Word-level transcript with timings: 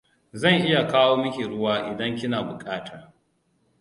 Zan 0.33 0.61
iya 0.67 0.83
kawo 0.91 1.17
miki 1.23 1.43
ruwa, 1.43 1.73
idan 1.91 2.15
kina 2.17 2.43
buƙata. 2.43 3.11